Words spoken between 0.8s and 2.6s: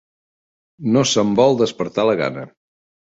No se'm vol despertar la gana.